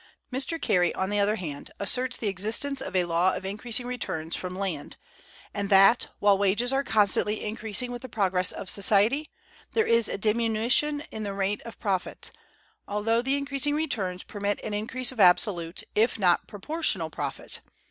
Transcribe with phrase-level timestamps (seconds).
[0.33, 0.59] Mr.
[0.59, 4.57] Carey, on the other hand, asserts the existence of a law of increasing returns from
[4.57, 4.97] land,
[5.53, 9.29] and that, while wages are constantly increasing with the progress of society,
[9.73, 12.31] there is a diminution in the rate of profit,
[12.87, 17.61] although the increasing returns permit an increase of absolute, if not of proportional, profit.